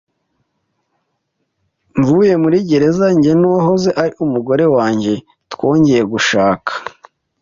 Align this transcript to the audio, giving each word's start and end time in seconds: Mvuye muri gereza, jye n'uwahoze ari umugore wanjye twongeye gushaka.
Mvuye 1.99 2.33
muri 2.43 2.57
gereza, 2.69 3.05
jye 3.21 3.33
n'uwahoze 3.37 3.89
ari 4.03 4.13
umugore 4.25 4.65
wanjye 4.75 5.13
twongeye 5.53 6.03
gushaka. 6.11 6.71